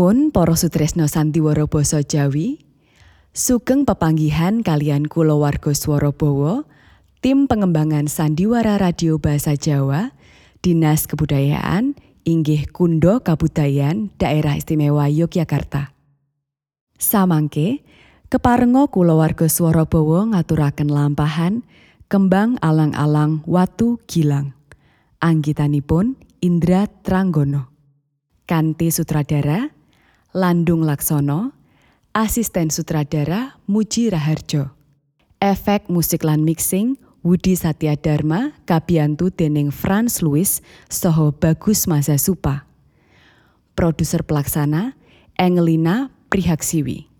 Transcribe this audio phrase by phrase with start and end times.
[0.00, 2.64] Nuwun para sutresna sandiwara basa Jawi,
[3.36, 6.64] sugeng pepanggihan kalian kulawarga swara bawa,
[7.20, 10.16] tim pengembangan sandiwara radio bahasa Jawa,
[10.64, 15.92] Dinas Kebudayaan, inggih Kundo Kabudayan Daerah Istimewa Yogyakarta.
[16.96, 17.84] Samangke,
[18.32, 21.60] keparenga kulawarga swara bawa ngaturaken lampahan
[22.08, 24.56] kembang alang-alang watu gilang.
[25.20, 27.68] Anggitanipun Indra Tranggono.
[28.48, 29.76] Kanti sutradara
[30.30, 31.50] Landung Laksono,
[32.14, 34.70] asisten sutradara Muji Raharjo.
[35.42, 36.94] Efek musik lan mixing
[37.26, 42.62] Wudi Satya Dharma kabiyantu dening Franz Louis Soho Bagus Masa Supa.
[43.74, 44.94] Produser pelaksana
[45.34, 47.10] Engelina Prihaksiwi.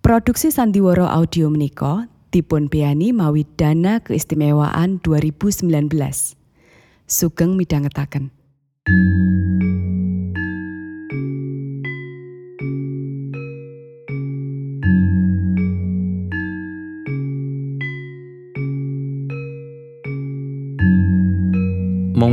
[0.00, 6.40] Produksi Sandiwara Audio menika dipun piani mawi dana keistimewaan 2019.
[7.04, 8.32] Sugeng midhangetaken.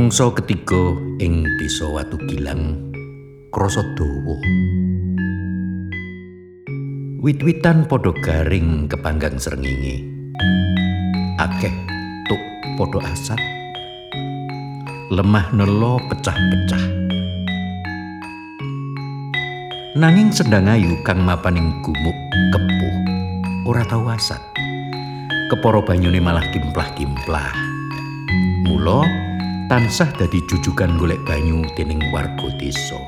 [0.00, 2.88] Mangsa ketiga ing Desa Watu Gilang
[3.52, 4.32] krasa dawa.
[7.20, 10.00] Wit-witan padha garing kepanggang srengenge.
[11.36, 11.76] Akeh
[12.32, 12.40] tuk
[12.80, 13.36] padha asat.
[15.12, 16.84] Lemah nelo pecah-pecah.
[20.00, 22.16] Nanging sendang ayu kang mapaning gumuk
[22.56, 22.96] kepuh
[23.68, 24.40] ora tau asat.
[25.52, 27.52] Kepara banyune malah kimplah-kimplah.
[28.64, 29.28] Mula
[29.70, 32.98] tansah dadi jujugan golek banyu dening warga desa.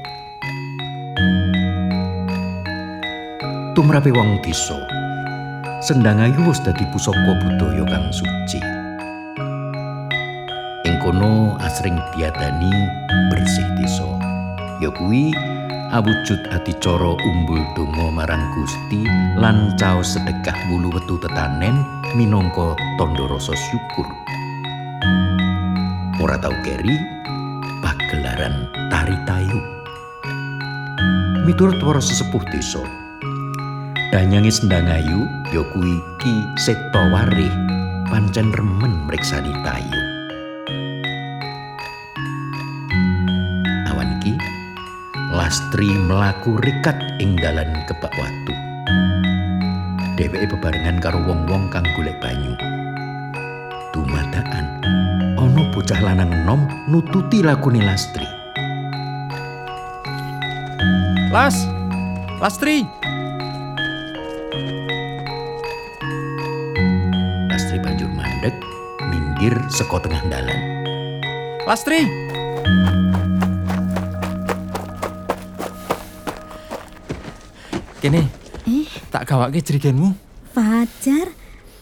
[3.75, 4.79] Tumrape wong desa,
[5.83, 8.63] Sendangayu wis dadi pusaka budaya kang suci.
[10.87, 12.71] Ing kono asring diadani
[13.35, 14.07] bersih desa.
[14.79, 15.35] Ya kuwi
[15.91, 19.03] awujud adicara umbul donga marang Gusti
[19.35, 21.83] lan caos sedekah wulu wetu tetanen
[22.15, 24.07] minangka tandha rasa syukur.
[26.23, 26.95] Ora tau keri
[27.83, 29.59] pagelaran tari tayu.
[31.43, 32.79] Miturut para sesepuh desa,
[34.15, 37.51] danyange Sendangayu ya kuwi Ki Setawarih
[38.07, 40.01] pancen remen mriksani tayu.
[43.91, 44.39] Awan iki
[45.35, 48.55] Lastri melaku rikat ing dalan kebak watu.
[50.15, 52.55] Dheweke bebarengan karo wong-wong kang golek banyu.
[55.73, 58.29] Bocah lanang enom nututi lakune Lastri.
[61.33, 61.57] Las,
[62.45, 62.85] Lastri,
[67.49, 68.53] Lastri banjur mandek
[69.09, 70.61] minggir saka tengah dalan.
[71.65, 72.05] Lastri.
[78.03, 78.29] Kene,
[78.63, 80.15] Eh, tak gawake jerigenmu.
[80.53, 81.33] Fajar.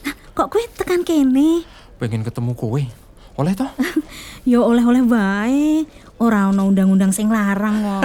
[0.04, 1.64] Nah, kok kowe tekan kene?
[1.98, 2.99] Pengen ketemu kowe.
[3.40, 3.72] Oleh toh?
[4.48, 5.84] Ya oleh-oleh wae.
[6.16, 8.04] Ora ana undang-undang sing larang kok.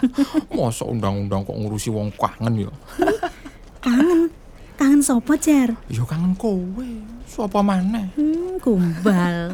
[0.56, 2.72] Masa undang-undang kok ngurusi wong kangen ya?
[3.84, 4.32] kangen.
[4.76, 5.76] Kangen sapa, Jar?
[5.88, 6.88] Ya kangen kowe.
[7.24, 8.12] Sopo maneh?
[8.16, 9.52] Hmm, kumbal.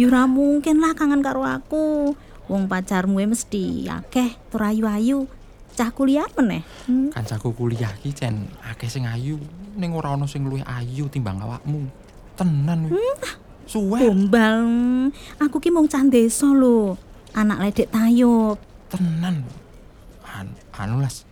[0.00, 2.12] Ya ora mungkin lah kangen karo aku.
[2.48, 5.28] Wong pacarmu e mesti akeh tur ayu-ayu.
[5.76, 6.64] Cah kuliah meneh.
[6.88, 7.08] Hmm.
[7.12, 9.40] Kancaku kuliah ki cen akeh sing ayu,
[9.76, 11.88] ning ora ana sing luwih ayu timbang awakmu.
[12.36, 13.00] Tenan wi.
[13.64, 14.60] Suwe Kumbal.
[15.40, 16.96] Aku ki mung cah desa lho.
[17.34, 18.60] Anak ledek tayub.
[18.94, 19.42] tenan.
[20.22, 21.26] An anu las.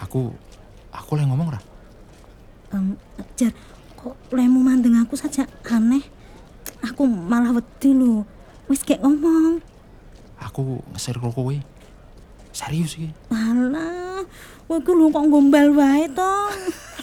[0.00, 0.32] Aku
[0.92, 1.60] aku leh ngomong ora?
[2.76, 2.96] Em,
[3.38, 3.52] Jar,
[3.96, 6.04] kok lemu mandeng aku saja aneh.
[6.84, 8.28] Aku malah wedi lho.
[8.68, 9.64] Wis kayak ngomong.
[10.42, 11.56] Aku ngeser kowe.
[12.52, 13.08] Serius iki.
[13.32, 14.24] Alah,
[14.68, 16.32] kowe ku lho kok gombal wae to.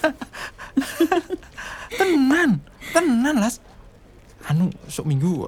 [1.98, 2.62] Tenan,
[2.94, 3.62] tenan las.
[4.44, 5.48] Anu sok minggu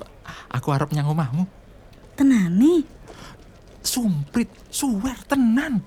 [0.49, 1.43] aku arep nyang omahmu.
[2.15, 2.87] Tenane,
[3.85, 5.83] Sumprit, suwer tenan.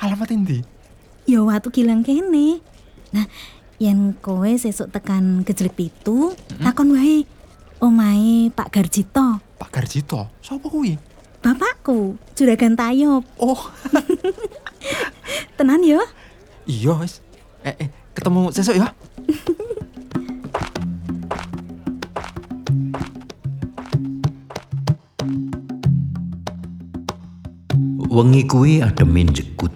[0.00, 0.60] Alamat endi?
[1.28, 2.58] ya watu gilang kene.
[3.12, 3.26] Nah,
[3.78, 7.22] yen kowe sesuk tekan gejlek pitu, takon wae.
[7.80, 11.00] Omahe Pak Garjito, Pak Garjito, sapa kuwi?
[11.40, 13.24] bapakku, juragan tayub.
[13.40, 13.56] Oh,
[15.56, 16.00] Tenan ya?
[16.68, 17.24] iya wis.
[17.64, 18.92] Eh, eh, ketemu sesuk ya.
[28.20, 29.72] Wengi kuwi ademin jekut.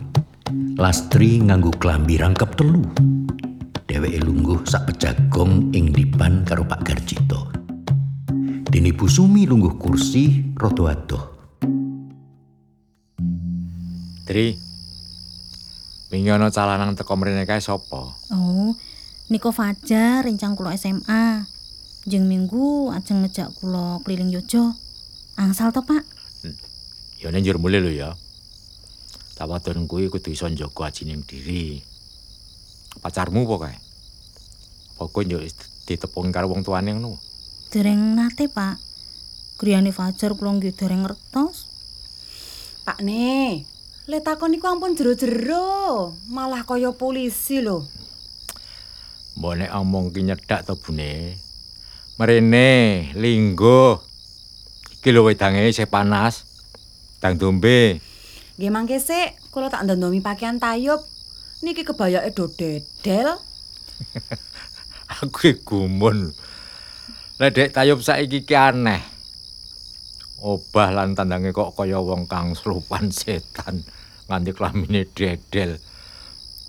[0.77, 2.85] Lastri nganggo klambi rangkep telu.
[3.89, 7.49] Dheweke lungguh sak pejagong ing dipan karo Pak Garjito.
[8.69, 11.25] Dene Bu Sumi lungguh kursi rada adoh.
[14.29, 14.53] Dri.
[16.13, 18.13] Wingi ana calanang teko mrene kae sapa?
[18.29, 18.77] Oh,
[19.33, 21.49] Niko Fajar rencang kula SMA.
[22.05, 24.77] Jeng minggu ajeng ngejak kula keliling Yojo.
[25.41, 26.05] Angsal to, Pak?
[27.25, 28.13] Ya nek njur mulih lho ya.
[29.35, 31.83] Tawadon kuwi kudu iso njaga ajining diri.
[33.03, 33.77] Pacarmu apa kae?
[34.95, 35.43] Apa kowe yo
[35.91, 37.19] ditepung karo wong tuane ngono?
[37.75, 38.79] Dereng nate, Pak.
[39.59, 41.67] Griyane Fajar kula nggih dereng ngertos.
[42.87, 43.67] Pak Ne,
[44.07, 47.83] le takon niku ampun jero-jero, malah kaya polisi lho.
[49.35, 51.35] Mbok nek omong ki nyedak to bune.
[52.15, 52.71] Mrene,
[53.19, 53.99] linggo.
[54.95, 56.47] Iki lho wedange isih panas.
[57.19, 57.99] Dang dombe.
[58.55, 61.03] Nggih mangke sik, kula tak ndandomi pakaian tayub.
[61.67, 63.35] Niki kebayake do dedel.
[65.19, 66.31] Aku gumun.
[67.43, 69.03] Ledek tayub saiki ki aneh.
[70.39, 73.83] Obah lan tandange kok kaya wong kang serupan setan
[74.31, 75.81] nganti klamine dedel.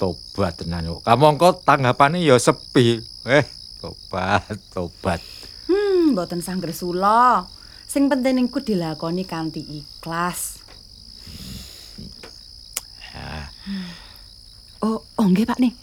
[0.01, 1.05] Tobat tenan kok.
[1.05, 2.97] Kamangka tanggapane ya sepi.
[3.29, 3.45] Eh,
[3.77, 5.21] tobat, tobat.
[5.69, 7.45] Hmm, mboten sangger sula.
[7.85, 10.54] Sing penting niku dilakoni kanthi ikhlas.
[15.25, 15.73] Oh, nggih Pak nih.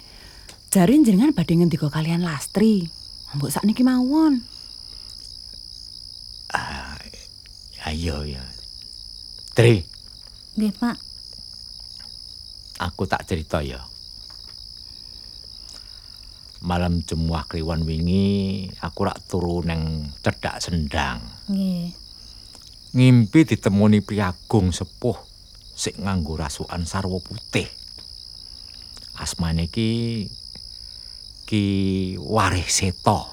[0.70, 2.86] Jari jenengan badhe ngendika kalian Lastri.
[3.34, 4.38] Mbok sakniki mawon.
[7.82, 8.40] Ayo ya.
[9.52, 9.84] Tri,
[10.56, 10.96] Nggih, Pak.
[12.80, 13.82] aku tak cerita ya.
[16.62, 21.20] Malam jemuah kliwon wingi, aku rak turu neng cedak sendang.
[21.50, 21.98] Nggih.
[22.92, 25.16] ngimpi ditemoni priagung sepuh
[25.72, 27.81] sik nganggo rasukan sarwa putih.
[29.22, 30.26] Asmane ki
[31.46, 31.64] Ki
[32.18, 33.28] Warih Seto.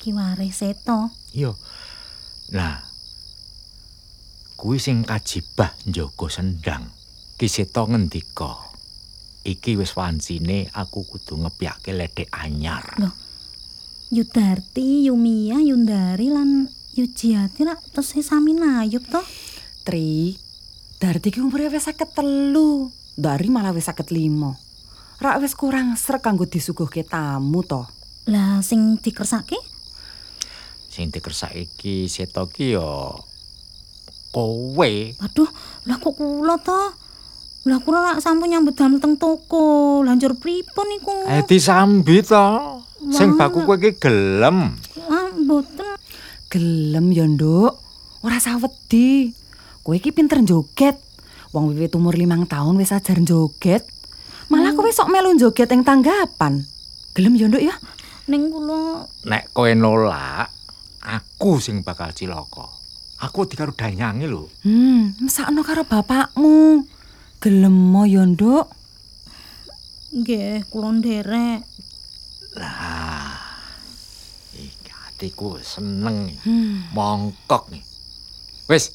[0.00, 1.10] Kiware seto.
[1.32, 1.52] Iya.
[2.52, 2.76] Nah,
[4.54, 6.84] kuwi sing kajibah njaga sendang.
[7.34, 8.70] Ki Seto ngendika,
[9.42, 12.96] iki wis wancine aku kudu ngepyake ledek anyar.
[13.00, 13.12] Loh.
[14.14, 19.18] Yudarti, Yumia, Yundari lan Yujiati rak tesih sami nayub to.
[19.82, 20.38] Tri,
[21.02, 23.18] Darti ki umure wis 53.
[23.18, 24.63] Dari malah wis 55.
[25.22, 27.86] Rak wis kurang srek kanggo disuguhke tamu to.
[28.26, 29.60] Lah sing dikersake
[30.94, 33.14] Sing dikersake iki Seto ki ya
[34.34, 34.90] kowe.
[35.18, 35.50] Waduh,
[35.86, 36.80] lah kok kula to?
[37.66, 40.02] Lah kula rak sampun nyambut damel teng toko.
[40.02, 41.30] Lanjur pripun niku?
[41.30, 42.82] Eh disambi to.
[43.14, 44.78] Sing baku kowe iki gelem.
[45.06, 45.98] Ah, mboten.
[46.50, 47.74] Gelem ya, Nduk.
[48.22, 49.30] Ora sawedi.
[49.82, 50.98] Kowe iki pinter joget.
[51.54, 53.86] Wong wiwit umur limang tahun wis ajar joget.
[54.52, 56.64] Malah kowe sok melu joget ing tanggapan.
[57.14, 57.74] Gelem ya, Nduk ya?
[58.28, 60.50] Ning kula Nek kowe nolak,
[61.04, 62.66] aku sing bakal cilaka.
[63.24, 64.50] Aku dikaro danyange lho.
[64.66, 66.84] Hmm, mesakno karo bapakmu.
[67.40, 68.66] Gelem mo ya, Nduk.
[70.14, 71.66] nggih kula nderek.
[72.54, 73.34] Lah.
[74.54, 76.30] Iki atiku seneng.
[76.46, 76.86] Hmm.
[76.94, 77.82] Mongkok nih.
[78.70, 78.94] Wis.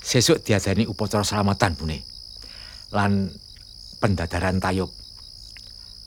[0.00, 2.00] Sesuk diadani upacara selamatan, Bune.
[2.96, 3.28] Lan
[3.98, 4.90] pendadaran tayub.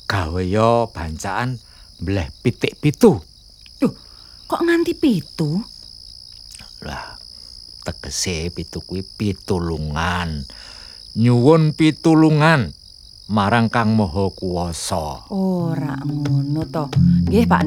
[0.07, 1.59] Gawe yo bancaan
[2.03, 3.19] mbleh pitik pitu.
[3.79, 3.93] Duh,
[4.47, 5.61] kok nganti pitu?
[6.83, 7.15] Lah,
[7.85, 10.43] tegese pitu kuwi pitulungan.
[11.15, 12.71] Nyuwun pitulungan
[13.31, 15.31] marang Kang Maha Kuwasa.
[15.31, 16.91] Ora ngono to.
[17.27, 17.63] Nggih, Pak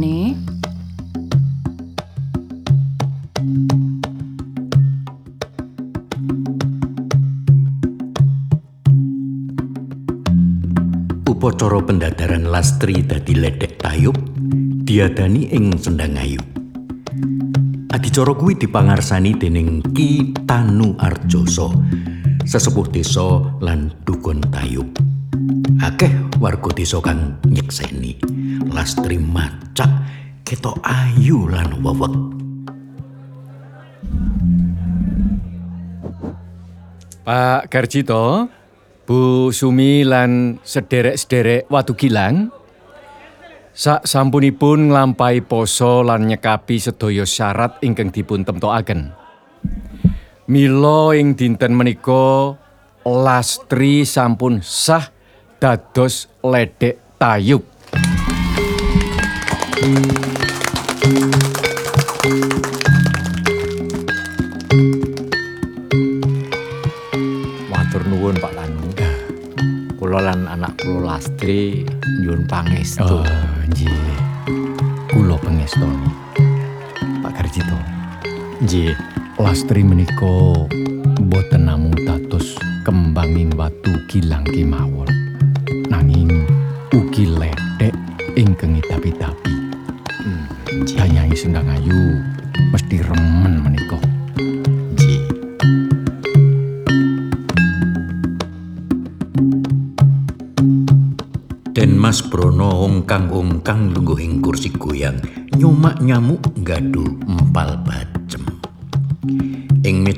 [11.44, 14.16] Upacara pendadaran Lastri dadi ledek tayub
[14.88, 16.40] diadani ing Sendangayu.
[17.92, 21.68] Adicara kuwi dipangarsani dening Ki Tanu Arjoso,
[22.48, 24.88] sesepuh desa lan dukun tayub.
[25.84, 26.08] Akeh
[26.40, 28.16] warga desa kang nyekseni
[28.72, 29.92] Lastri macak
[30.48, 32.14] ketok ayu lan wewek.
[37.28, 38.48] Pak Garjito,
[39.04, 42.48] Bu Sumi lan sederek-sederek watu gilang,
[43.76, 49.12] sak sampunipun nglampahi poso lan nyekapi sedaya syarat ingkang dipun temtokaken.
[50.48, 52.56] Mila ing dinten menika
[53.04, 55.12] Lastri sampun sah
[55.60, 57.60] dados ledek tayub.
[71.44, 71.84] Lastri
[72.24, 73.04] nyuwun pangestu.
[73.04, 73.20] Oh,
[73.68, 73.92] nggih.
[75.12, 76.08] Kula pangestoni.
[77.20, 77.76] Pak Garjito.
[78.64, 78.96] Nggih.
[79.36, 80.64] Lastri menika
[81.20, 82.56] boten namung dados
[82.88, 85.04] kembanging watu gilang kemawon.
[85.92, 86.48] Nanging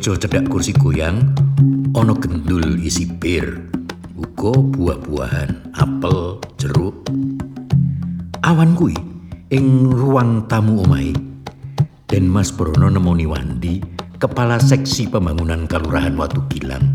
[0.06, 1.34] Ing meja cedhak kursi goyang
[1.90, 3.58] ana gendul isi bir,
[4.14, 6.94] uga buah-buahan, apel, jeruk.
[8.46, 8.94] Awan kuwi
[9.50, 11.10] ing ruang tamu omahe
[12.06, 13.82] Den Mas Brono nemoni Wandi,
[14.22, 16.94] kepala seksi pembangunan Kelurahan Watu Gilang,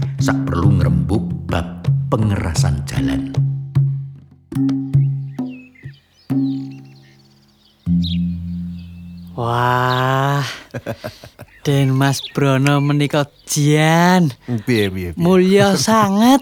[11.62, 14.34] Den Mas Brono menika jian.
[14.66, 15.10] Piye piye.
[15.14, 16.42] Mulya sanget.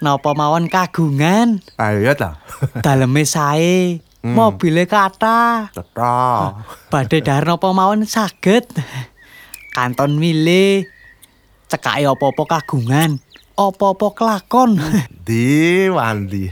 [0.00, 1.60] Napa mawon kagungan?
[1.76, 2.40] Ayo ta.
[2.84, 4.00] Daleme sae.
[4.24, 5.68] Mobile kata.
[5.76, 6.16] Cetha.
[6.88, 8.64] Badhe dahar napa mawon saged.
[9.76, 10.88] Kanton milih.
[11.68, 13.20] Cekake apa-apa kagungan.
[13.60, 14.80] Apa-apa kelakon.
[15.12, 16.48] Di Wandi.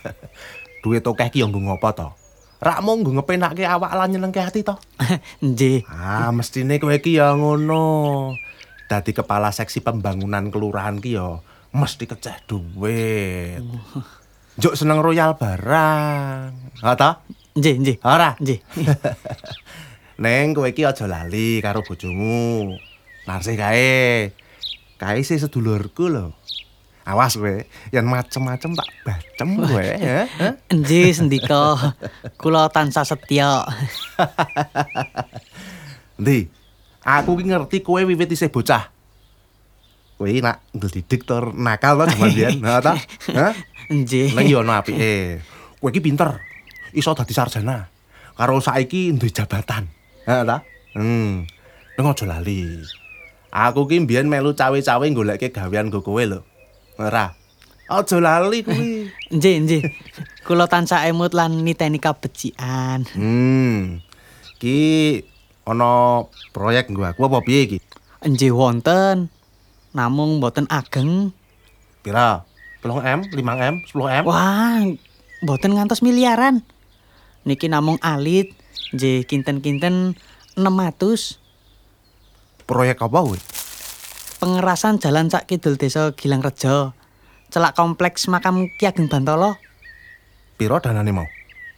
[0.84, 2.08] Duit akeh ki yo nggo ngopo to?
[2.56, 4.74] Rak mung nggo ngepenake awak lan nyenengke ati to.
[5.46, 5.84] Nggih.
[5.92, 8.32] Ah, mestine kowe ki ya ngono.
[8.88, 11.44] Dadi kepala seksi pembangunan kelurahan ki yo
[11.76, 13.60] mesti keceh duit.
[14.56, 16.80] Juk seneng royal barang.
[16.80, 17.20] Ha ta?
[17.52, 17.96] Nggih, nggih.
[18.00, 18.32] Ora.
[18.40, 18.60] Nggih.
[20.24, 22.72] Neng kowe iki aja lali karo bojomu.
[23.28, 24.32] Narsih kae.
[24.96, 26.32] Kae sih sedulurku lho.
[27.06, 27.62] Awas kowe,
[27.94, 30.26] yen macem-macem tak bacem kowe ya.
[30.74, 31.94] Nggih, sendika.
[32.34, 33.62] Kula tansah setya.
[36.18, 36.50] Ndi?
[37.06, 38.90] Aku ki ngerti kowe wiwit isih bocah.
[40.18, 42.98] Kowe nak ngedidik tur nakal to jaman biyen, ha ta?
[43.30, 43.54] Hah?
[43.86, 44.34] Nggih.
[44.34, 45.38] Nang yo ono apike.
[45.78, 46.42] Kowe iki pinter.
[46.90, 47.86] Iso dadi sarjana.
[48.34, 49.86] Karo saiki duwe jabatan.
[50.26, 50.66] Ha ta?
[50.98, 51.46] Hmm.
[51.94, 52.82] Nang aja lali.
[53.54, 56.42] Aku ki mbiyen melu cawe-cawe goleke gawean go kowe lho.
[56.96, 57.36] Ora.
[57.86, 59.06] Aja lali kuwi.
[59.36, 59.82] Nggih, nggih.
[60.42, 63.06] Kula tansah emut lan niteni kabecikan.
[63.14, 64.02] Hmm.
[64.58, 65.22] Ki
[65.62, 67.78] ana proyek nggo aku apa piye iki?
[68.26, 69.30] Nggih wonten.
[69.94, 71.30] Namung mboten ageng.
[72.02, 72.42] Pira?
[72.82, 74.24] 10M, 5M, 10M?
[74.26, 74.78] Wah,
[75.42, 76.62] mboten ngantos miliaran.
[77.42, 78.54] Niki namung alit,
[78.94, 80.14] nggih kinten-kinten
[80.54, 81.42] 600
[82.66, 83.38] Proyek apa kuwi?
[84.36, 86.92] Pengerasan jalan sak kidul desa Gilang Rejo.
[87.48, 89.54] Celak kompleks makam Ki Ageng Bantolo.
[90.56, 91.26] Pira danane mau?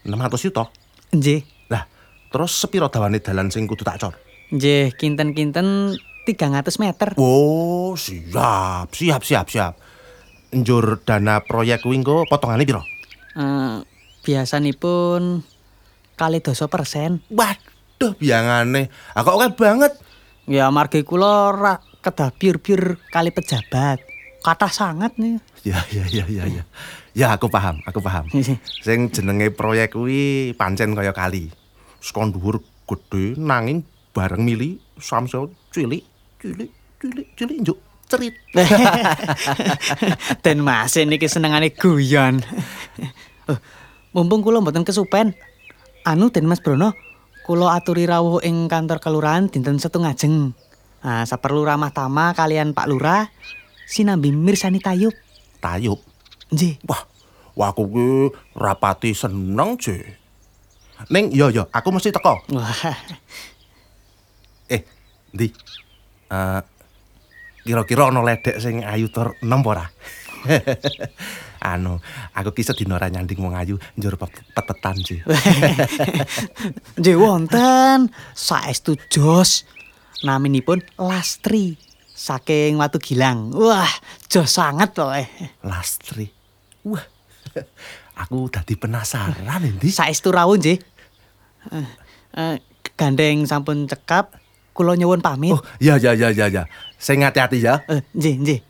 [0.06, 0.64] 600 juta.
[1.12, 1.84] Nggih, Lah,
[2.32, 4.14] terus sepiro dawane dalan sing kudu tak cor?
[4.48, 5.92] nggih kinten-kinten
[6.24, 7.12] 300 meter.
[7.20, 9.72] Oh, siap, siap, siap, siap.
[10.56, 12.80] Njur dana proyek kuwi engko potongane piro?
[13.36, 13.76] Eh,
[14.24, 15.44] biasanipun
[16.16, 17.20] kali doso persen.
[17.28, 18.88] Waduh, biangane.
[19.12, 19.92] Ah kok akeh banget.
[20.48, 21.52] Ya margi kula
[22.02, 24.00] kedah bir-bir kali pejabat.
[24.38, 25.42] Kathah sangat nih.
[25.66, 26.62] Ya, ya, ya, ya, ya.
[27.12, 28.30] Ya, aku paham, aku paham.
[28.86, 31.50] Sing jenenge proyek kuwi pancen kaya kali.
[31.98, 33.82] Sekon dhuwur gedhe nanging
[34.14, 36.06] bareng mili samsul cilik,
[36.38, 36.70] cilik,
[37.02, 37.78] cilik, cilik njuk
[38.08, 38.34] cerit.
[40.44, 42.40] Dan Mas niki senengane guyon.
[43.48, 43.58] Eh,
[44.16, 45.36] mumpung kula mboten kesupen.
[46.08, 46.96] Anu Den Mas Brono,
[47.44, 50.56] kula aturi rawuh ing kantor kelurahan dinten Setu ngajeng.
[50.98, 53.30] Nah, saperlu ramah tamah kalian Pak Lurah
[53.86, 55.14] sinambi mirsani tayub.
[55.62, 55.98] Tayub.
[56.50, 56.82] Nggih.
[56.84, 57.02] Wah,
[57.54, 58.08] wah aku ki
[58.58, 59.94] rapati seneng, Je.
[61.14, 62.42] Ning, yo yo, aku mesti teko.
[62.50, 62.72] Wah,
[64.68, 64.82] Eh,
[65.32, 65.48] Ndi?
[66.28, 66.60] Eh,
[67.64, 69.86] kira-kira ana ledek sing ayu tur enem ora?
[71.58, 71.98] anu,
[72.34, 75.22] aku ki sedina ora nyanding wong ayu njur pet- petetan, Je.
[77.00, 79.62] nggih wonten saestu jos.
[80.26, 81.78] Naminipun Lastri
[82.18, 83.54] saking Watu Gilang.
[83.54, 83.90] Wah,
[84.26, 85.30] jos sangat loh eh.
[85.62, 86.26] Lastri.
[86.82, 87.04] Wah.
[88.26, 89.94] Aku dadi penasaran, Ndi.
[89.94, 90.78] Saestu rawuh nggih.
[91.70, 91.88] Eh,
[92.34, 92.56] eh,
[92.98, 94.34] gandeng sampun cekap,
[94.74, 95.54] kula nyuwun pamit.
[95.54, 96.66] Oh, ya ya ya ya ya.
[96.98, 97.86] Sing hati-hati ya.
[97.86, 98.60] Eh, nggih, nggih.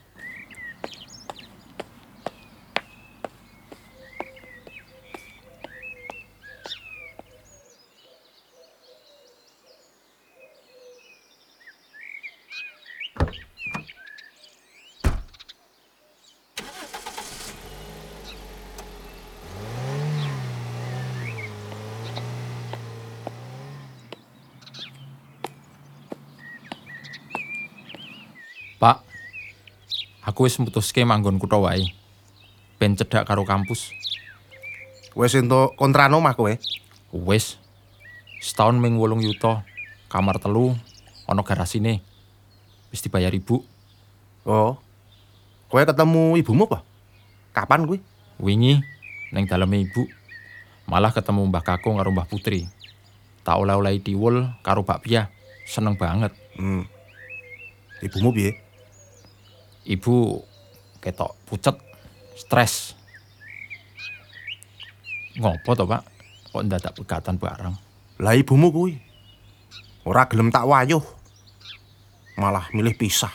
[30.39, 31.91] Aku wis mutuske manggon kutha wae.
[32.79, 33.91] Ben cedhak karo kampus.
[35.19, 36.55] Wis entuk kontrakan omah kowe.
[37.11, 37.59] Wis.
[38.39, 39.67] Setahun ming 8 yuta.
[40.07, 40.79] Kamar telu,
[41.27, 42.07] ana garasine.
[42.95, 43.67] Wis dibayar ibu.
[44.47, 44.79] Oh.
[45.67, 46.87] Kowe ketemu ibumu apa?
[47.51, 47.99] Kapan kuwi?
[48.39, 48.79] Wingi
[49.35, 50.07] ning daleme ibu.
[50.87, 52.71] Malah ketemu Mbah Kakung karo Mbah Putri.
[53.43, 55.35] Tak oleh-olehi diwul karo bakpia.
[55.67, 56.31] Seneng banget.
[56.55, 56.87] Hmm.
[58.07, 58.68] Ibumu piye?
[59.89, 60.45] Ibu
[61.01, 61.77] ketok pucet,
[62.37, 62.93] stres.
[65.41, 66.03] Ngopo to, Pak?
[66.53, 67.77] Kok ndadak pegatan bareng?
[68.19, 68.99] Lah ibumu kuwi
[70.09, 71.05] ora gelem tak wayuh.
[72.41, 73.33] Malah milih pisah.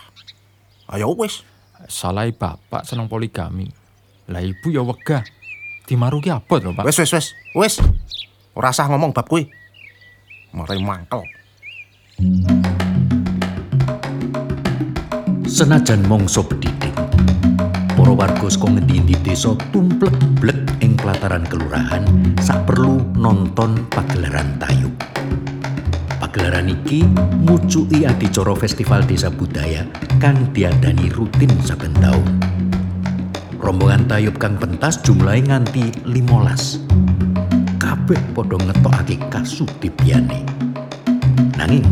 [0.90, 1.46] Ayo wis.
[1.88, 3.68] Salah bapak seneng poligami.
[4.32, 5.24] Lah ibu ya wegah.
[5.84, 6.88] Dimaruki apa to, Pak?
[6.88, 7.28] Wis wis wis.
[7.56, 7.74] Wis.
[8.56, 9.52] Ora usah ngomong bab kuwi.
[10.56, 11.28] Mari mangkel.
[15.54, 16.98] Senajan mangsa bedhithik,
[17.94, 22.02] para warga saka ngendi-endi desa tumplek-blek ing pelataran kelurahan
[22.42, 24.90] sak perlu nonton pagelaran tayub.
[26.18, 27.06] Pagelaran iki
[27.46, 29.86] mucuki adicara festival desa budaya
[30.18, 32.26] kang diadani rutin saben taun.
[33.62, 37.78] Rombongan tayub kang pentas jumlahe nganti 15.
[37.78, 40.50] Kabeh padha ngetokake kasudibyane.
[41.62, 41.86] Nanging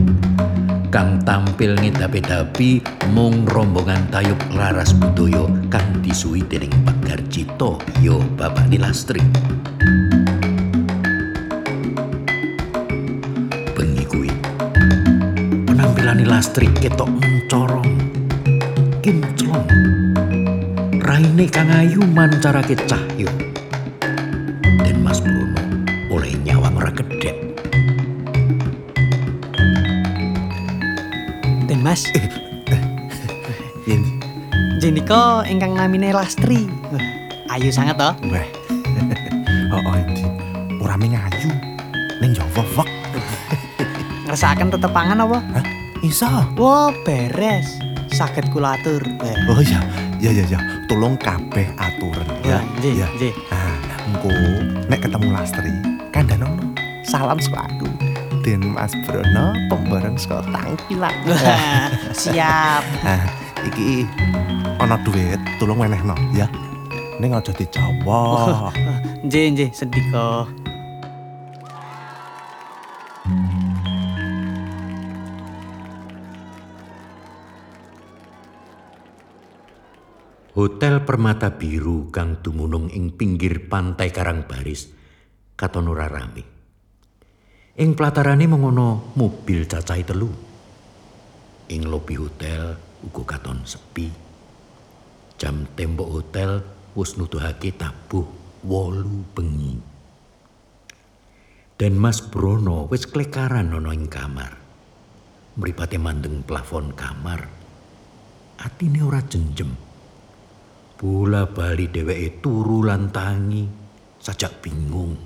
[0.92, 2.84] kang tampil ngedapi-dapi
[3.16, 9.24] mung rombongan tayub laras budaya kang disuwi dening Pak Garjito yo Bapak Nilastri.
[13.72, 14.36] Bengi kuwi
[15.64, 17.92] penampilan Nilastri ketok mencorong,
[19.00, 19.68] kinclong.
[21.00, 23.41] Raine kang ayu mancarake cahya.
[35.12, 36.72] Jenika ingkang namine Lastri.
[37.52, 38.16] Ayu sangat toh.
[38.32, 38.48] Wah.
[39.76, 40.24] oh, oh, Endi.
[40.80, 41.52] Ora ming ayu.
[42.24, 42.88] Ning yo wewek.
[44.32, 45.40] Ngrasakaken tetepangan apa?
[45.60, 45.66] Hah?
[46.00, 46.32] Iso.
[46.56, 47.68] Wah, beres.
[48.16, 49.04] Saged kula atur.
[49.20, 49.84] Wah, Oh iya.
[50.24, 50.60] Ya ya ya.
[50.88, 52.64] Tolong kabeh aturen ya.
[52.80, 53.08] Nggih, ya.
[53.12, 53.34] nggih.
[53.52, 53.76] Ah,
[54.08, 54.32] engko
[54.88, 55.76] nek ketemu Lastri,
[56.16, 56.72] kandhanono.
[57.04, 57.90] Salam saka aku.
[58.48, 61.16] Den Mas Brono pembareng saka Tangkilan.
[62.16, 62.84] Siap.
[63.62, 64.10] Iki
[64.82, 66.50] ana duit, tolong wenehno ya.
[67.22, 68.74] Ning aja dicawa.
[69.26, 70.50] Nggih, nggih, sedika.
[80.58, 84.90] Hotel Permata Biru kang dumunung ing pinggir pantai Karangbaris
[85.54, 86.44] katon ora rame.
[87.78, 90.28] Ing platarane mengono mobil cacahe telu.
[91.72, 94.10] Ing lobi hotel uga katon sepi.
[95.42, 96.62] Jam tembok hotel
[96.94, 98.26] wis nuduhake tabuh
[98.62, 99.82] wolu bengi.
[101.82, 104.54] Dan Mas Brono wis klekaran ana ing kamar.
[105.58, 107.50] Mripate mandeng plafon kamar.
[108.62, 109.74] Atine ora jenjem.
[111.02, 113.66] Bola bali dheweke turu lan tangi,
[114.22, 115.18] sajak bingung.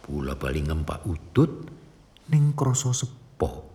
[0.00, 1.52] Bola bali ngempak udut
[2.32, 3.68] ning krasa sepo.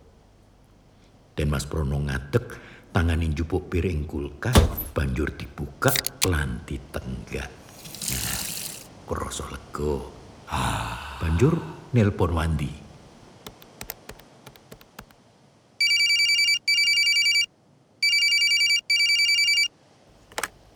[1.38, 4.60] Dan Mas Prono ngadeg tangane njupuk piring kulkas
[4.92, 5.96] banjur dibuka
[6.28, 7.48] lan ditenggak.
[8.12, 8.40] Nah,
[9.08, 9.96] krasa lega.
[10.52, 11.56] Ah, banjur
[11.96, 12.72] nelpon Wandi.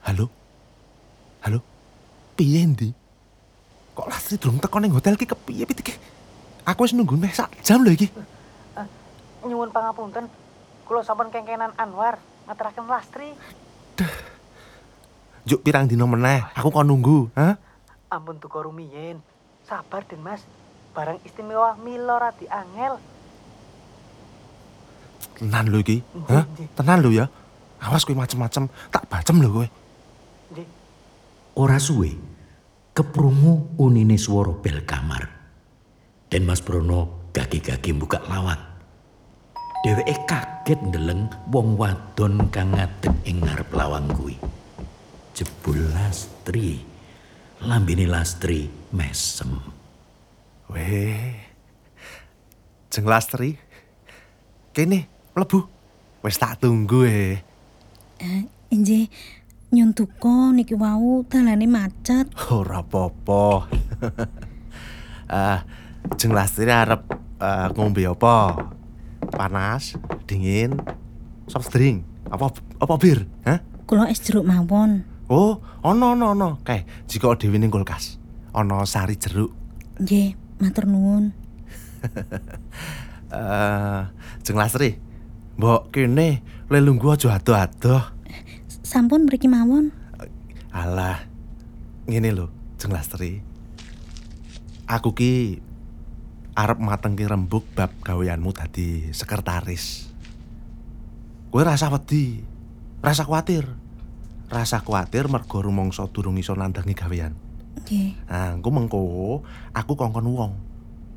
[0.08, 0.32] Halo?
[1.44, 1.60] Halo?
[2.40, 2.90] Piye ndi?
[3.92, 6.00] Kok Lastri durung teko ning hotel ki kepiye pitik?
[6.64, 8.08] Aku wis nunggu meh sak jam lho iki.
[9.44, 10.45] Nyuwun pangapunten.
[10.86, 13.34] Kula sampun kengkenan Anwar ngaturaken Lastri.
[15.50, 17.58] Juk pirang dino meneh, aku kon nunggu, ha?
[18.10, 19.18] Ampun tuku rumiyin.
[19.66, 20.46] Sabar, Den Mas.
[20.94, 23.02] Barang istimewa Milo Radi Angel.
[25.42, 26.46] Tenan lho iki, ha?
[26.78, 27.26] Tenan lho ya.
[27.82, 29.68] Awas kowe macem-macem, tak bacem lho kowe.
[30.54, 30.70] Nggih.
[31.58, 32.14] Ora suwe,
[32.94, 35.30] keprungu unine swara bel kamar.
[36.30, 38.75] Dan Mas Brono gagi-gagi buka lawang.
[39.86, 44.34] Dheweke kaget ndeleng wong wadon kang ngadeg ing ngarep lawang kuwi.
[45.38, 46.82] Jebul Lastri.
[47.62, 49.62] Lambene Lastri mesem.
[50.74, 51.38] Weh.
[52.90, 53.62] Jeng Lastri.
[54.74, 55.06] Kene,
[55.38, 55.62] mlebu.
[56.26, 57.46] Wis tak tunggu eh.
[58.74, 59.06] Injih,
[59.70, 62.34] nyun duka niki wau dalane macet.
[62.50, 63.46] Ora apa-apa.
[65.30, 65.62] Ah,
[66.18, 67.06] Jeng Lastri arep
[67.38, 68.58] eh, ngombe apa?
[69.32, 69.98] Panas,
[70.30, 70.78] dingin,
[71.48, 73.62] soft drink, apa apa bir, ha?
[73.86, 75.06] kula es jeruk mawon.
[75.30, 76.50] Oh, ana ana ana.
[76.66, 78.18] Kae, jika dhewe ning kulkas.
[78.54, 79.54] Ana sari jeruk.
[80.02, 81.34] Nggih, matur nuwun.
[83.36, 84.02] Eh,
[84.46, 84.96] Jeng Lastri.
[85.58, 86.40] Mbok kene
[86.72, 88.00] lelunggu aja adoh-adoh.
[88.86, 89.92] Sampun mriki mawon.
[90.72, 91.26] Alah.
[92.08, 92.48] Ngene lho,
[92.80, 93.42] Jeng Lastri.
[94.88, 95.60] Aku ki
[96.56, 100.08] arep matengke rembug bab gaweanmu dadi sekretaris.
[101.52, 102.44] Kowe rasa wedi,
[103.04, 103.68] rasa kuatir.
[104.48, 107.36] Rasa kuatir mergo rumangsa durung iso nandangi gawean.
[107.84, 108.16] Nggih.
[108.32, 109.00] Nah, engko mengko
[109.76, 110.54] aku kongkon wong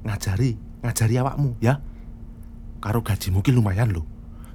[0.03, 1.79] ngajari, ngajari awakmu ya.
[2.83, 4.03] Karo gajimu ki lumayan lho.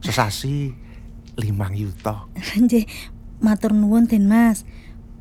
[0.04, 0.76] Sesasi
[1.40, 2.28] 5 yuta.
[2.64, 2.88] Nggih,
[3.40, 4.68] matur nuwun Den Mas.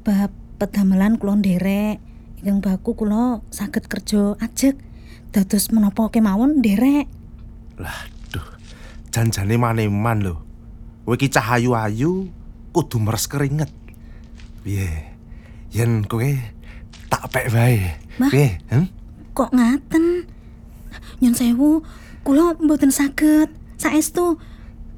[0.03, 2.03] Bab pedamelan kula nderek.
[2.43, 4.75] Ingkang baku kula saged kerja ajeg.
[5.33, 7.09] Dados menapa kemawon nderek.
[7.81, 8.45] Lah, duh.
[9.09, 10.37] Janjane maneman lho.
[11.09, 12.29] Kowe iki cah ayu-ayu
[12.77, 13.73] kudu meres keringet.
[14.61, 15.17] Piye?
[15.73, 16.29] Yen kowe
[17.09, 17.97] tak pek wae.
[18.29, 18.61] Piye?
[18.69, 18.87] Hm?
[19.33, 20.29] Kok ngaten?
[21.25, 21.81] Nyun sewu,
[22.29, 23.49] kula mboten saged.
[23.81, 24.37] Saestu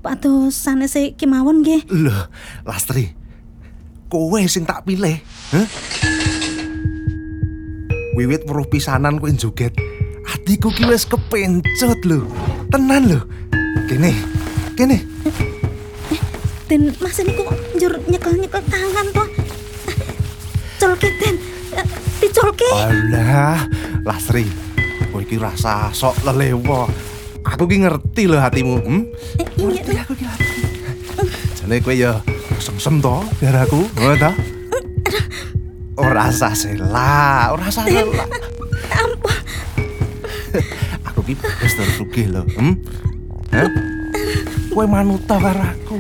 [0.02, 1.86] pados sanese kemawon nggih.
[1.94, 2.26] Lho,
[2.66, 3.14] Lastri.
[4.10, 5.14] Kowe sing tak pilih,
[5.54, 5.66] heh?
[8.18, 9.78] Wiwit weruh pisanan kowe joget.
[10.44, 12.28] Atiku ki wis kepencut lho.
[12.68, 13.24] Tenan lho.
[13.88, 14.12] Kene.
[14.76, 15.00] Kene.
[16.68, 19.24] Den Mas niku kok njur nyekel-nyekel tangan to.
[20.76, 21.40] Colke Den.
[21.72, 21.84] Eh,
[22.20, 22.68] Dicolke.
[22.76, 23.64] Alah,
[24.04, 24.44] Lastri.
[25.08, 26.92] Kowe iki rasa sok lelewo.
[27.48, 29.00] Aku ki ngerti lho hatimu, hm?
[29.40, 29.96] Eh, Iya, Den.
[29.96, 30.44] aku ki ngerti.
[31.56, 32.20] Jane kowe ya
[32.60, 34.36] sem-sem to biar aku, ngono ta?
[35.96, 38.28] Ora usah sela, ora usah sela.
[41.24, 41.40] Ampun.
[41.40, 42.74] Aku ki wis tersugih lho, hm?
[43.48, 43.70] Hah?
[44.68, 45.96] Kowe manut ta karo aku.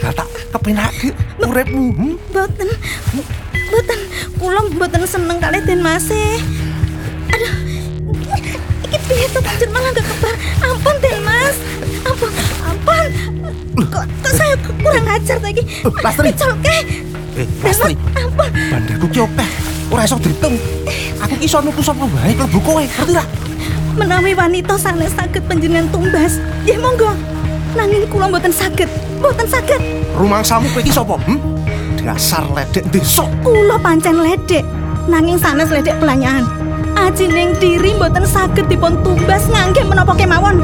[0.00, 1.12] Gak tak kepenake
[1.44, 2.12] uripmu, hm?
[2.32, 2.68] Boten.
[3.68, 4.00] Boten.
[4.40, 6.08] Kula boten seneng kali Den Mas.
[6.08, 6.40] e.
[7.36, 7.52] Aduh.
[8.86, 10.34] Iki piye to panjen malah gak kebar.
[10.64, 11.56] Ampun Den Mas.
[12.08, 12.32] Ampun.
[12.64, 13.08] Ampun.
[13.76, 15.62] Kok, kok saya kurang ajar lagi.
[16.00, 16.32] Lastri.
[16.32, 16.76] Dicolke.
[17.36, 17.92] Eh, Lastri.
[18.16, 18.48] Ampun.
[18.72, 19.50] Bandaku ki akeh.
[19.92, 20.56] Ora iso diitung.
[21.20, 23.24] Aku ki iso nuku sapa wae klebu kowe, ngerti ra?
[23.96, 26.36] Menawi wanita sanes saged panjenengan tumbas,
[26.68, 27.16] nggih monggo.
[27.72, 28.92] Nanging kula mboten saged,
[29.24, 29.80] mboten saged.
[30.12, 31.16] Rumangsamu kowe iki sapa?
[31.24, 31.40] Hm?
[32.04, 33.24] Dasar ledek desa.
[33.40, 34.60] Kula pancen ledek,
[35.08, 36.44] nanging sanes ledek pelanyaan.
[36.92, 40.60] Ajining diri mboten saged dipun tumbas ngangge menapa kemawon.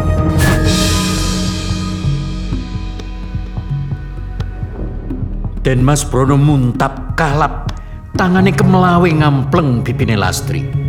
[5.65, 7.73] Dan Mas Brono muntap kalap,
[8.13, 10.82] tangane kemelawe ngampleng pipine Lastri.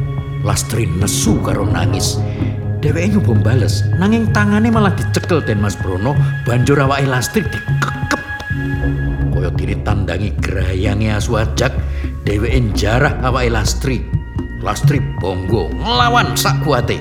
[0.43, 2.19] Lastri nesu karo nangis.
[2.83, 6.11] Dheweke nyoba bales, nanging tangane malah dicekel Den Mas Brono,
[6.43, 8.21] banjur awake Lastri dikekep.
[9.31, 11.71] Kaya ditandangi grayange asu ajak,
[12.27, 14.03] dheweke njarah awake Lastri.
[14.59, 16.99] Lastri bonggo nglawan sak kuate.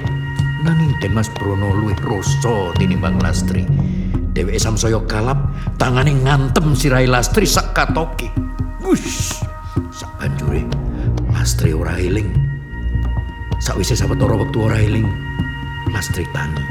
[0.62, 3.66] Nanging Den Mas Brono luwih rasa tinimbang Lastri.
[4.38, 5.50] Dheweke samsaya kalap,
[5.82, 8.30] tangane ngantem sirahe Lastri sak katoke.
[8.86, 9.42] Wush!
[9.90, 10.62] Sak banjure
[11.34, 12.51] Lastri ora eling.
[13.62, 15.06] Sakwise sawetara wektu ora eling,
[15.94, 16.66] Lastri tangi.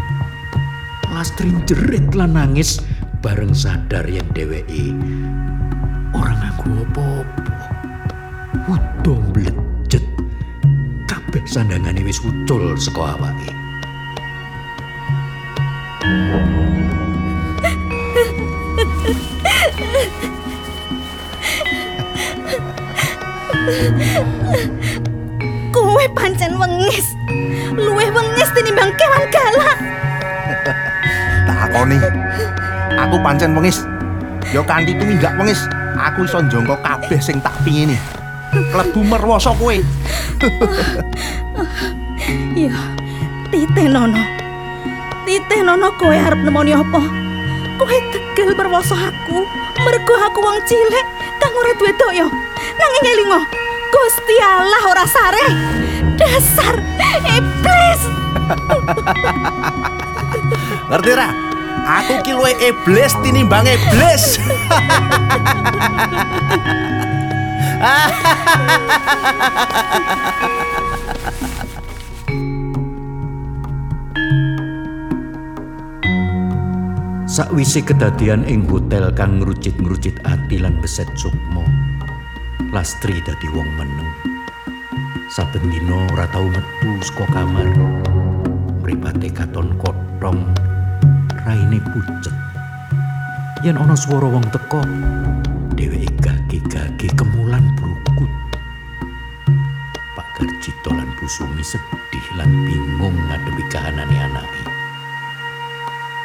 [1.07, 2.83] Lastri jerit lan nangis
[3.23, 4.91] bareng sadar yen dheweke
[6.11, 7.55] ora nganggo apa-apa.
[8.67, 10.03] Udo mblejet.
[11.07, 13.55] Kabeh sandangane wis ucul saka awake.
[23.61, 24.81] Pancen
[26.61, 27.17] wengis.
[27.73, 29.77] Luwih wengis tinimbang kewan galak.
[31.49, 31.97] Takoni.
[33.01, 33.81] Aku pancen wengis.
[34.51, 35.63] Ya kanthi tumindak wengis,
[35.95, 37.95] aku iso njangka kabeh sing tak pingini.
[38.51, 39.79] Klebu merwasa kowe.
[42.51, 42.75] Ya,
[43.47, 44.19] titeh nono.
[45.23, 46.99] Titeh nono kowe arep nemoni apa?
[47.79, 49.47] Kowe tegel perwasa aku.
[49.81, 51.07] Mergo aku wong cilik
[51.39, 52.27] kang ora duwe daya.
[52.75, 53.39] Nanging elingo,
[53.87, 55.45] Gusti Allah ora sare.
[56.31, 56.79] Dasar
[57.27, 58.01] iblis.
[60.87, 61.27] Ngerti ra?
[61.81, 64.39] Aku ki luwih iblis tinimbang iblis.
[77.31, 81.63] Sakwise kedadian ing hotel kang ngrucit-ngrucit ati lan beset sukma.
[82.71, 84.10] Lastri dadi wong meneng.
[85.31, 87.71] Saben dina ora tau metu saka kamar.
[88.83, 90.43] Mripate katon kothong,
[91.47, 92.35] raine pucet.
[93.63, 94.83] yen ana swara wong teka,
[95.79, 98.27] dheweke gage-gage kemulan brukut.
[100.19, 104.63] Pak Garjito lan Bu Sumi sedih lan bingung ngadepi kahanane anake.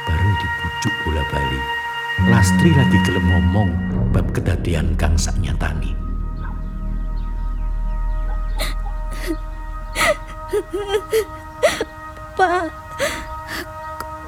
[0.02, 1.60] Bareng dibujuk bola bali,
[2.26, 3.70] Lastri lagi gelem ngomong
[4.10, 5.95] bab kedadian kang saknyatane.
[12.36, 12.68] Pak,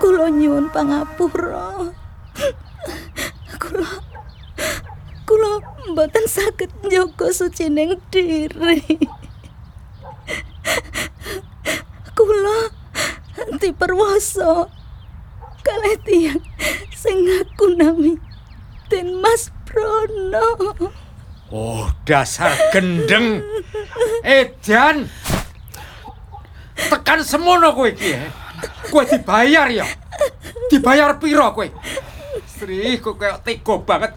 [0.01, 1.92] kula nyuwun pangapura.
[3.59, 3.90] Kula
[5.29, 5.51] kula
[5.92, 8.81] mboten saged njaga sucining diri.
[12.16, 12.72] Kula
[13.61, 14.70] diperwasa
[15.66, 16.42] kalih tiyang
[16.94, 18.14] sing ngaku nami
[18.88, 20.57] Den Mas Brono.
[21.53, 23.44] Oh, dasar gendeng.
[24.24, 25.12] Edan.
[26.88, 28.11] Tekan semono kowe iki.
[28.16, 28.29] eh.
[28.88, 29.87] Kowe dibayar ya.
[30.72, 31.66] Dibayar piro kowe?
[32.48, 34.12] Sri, kok kayak tega banget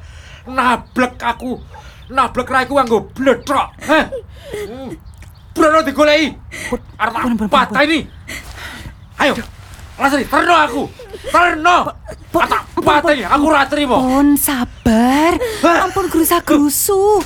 [0.47, 1.59] nablek aku.
[2.11, 3.69] Nablek raiku nganggo bledrok.
[3.85, 4.05] Hah?
[4.51, 4.91] Hmm.
[5.51, 6.31] Brono digoleki.
[6.95, 8.07] Arep pun, pun, pun, patah ini.
[9.19, 9.35] Ayo.
[9.99, 10.83] Lasri, terno aku.
[11.29, 11.77] Terno.
[12.31, 13.99] Tak patah ini, aku ra trimo.
[13.99, 15.35] Pon sabar.
[15.61, 17.21] Ampun gerusa-gerusu.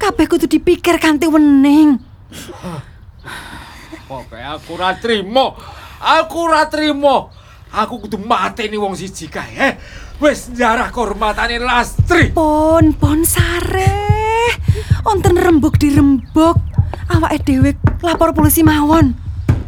[0.00, 2.00] Kabeh kudu dipikir kanthi wening.
[4.10, 5.54] Pokoke aku ora trimo.
[6.02, 7.30] Aku ora trimo.
[7.70, 9.54] Aku kudu mateni wong siji kae.
[9.54, 9.72] Eh.
[10.18, 12.34] Wis njarah kehormatane Lastri.
[12.34, 13.86] Pon, pon sare.
[15.06, 16.58] Onten rembug dirembug.
[17.06, 17.70] Awake dhewe
[18.02, 19.14] lapor polisi mawon.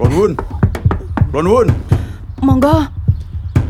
[0.02, 0.34] Lonwun.
[1.30, 1.70] Lonwun.
[2.42, 2.90] Monggo.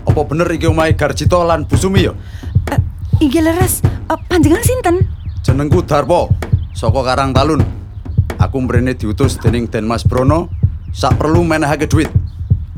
[0.09, 2.17] Apa bener iki omahe Garjito lan Busumi ya?
[2.73, 2.81] Eh,
[3.21, 3.85] Inggih leres.
[3.85, 5.05] Eh, panjenengan sinten?
[5.45, 6.33] Jenengku Darpo,
[6.73, 7.61] saka Karang Talun.
[8.41, 10.62] Aku mrene diutus dening Den Mas Brono
[10.93, 12.13] sak perlu menehake duit.